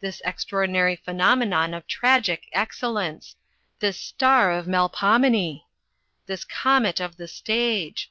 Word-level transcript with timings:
This 0.00 0.20
extraordinary 0.26 0.96
phenomenon 0.96 1.72
of 1.72 1.86
tragic 1.86 2.42
excellence! 2.52 3.36
this 3.80 3.98
star 3.98 4.52
of 4.52 4.66
Melpomene! 4.66 5.62
this 6.26 6.44
comet 6.44 7.00
of 7.00 7.16
the 7.16 7.26
stage! 7.26 8.10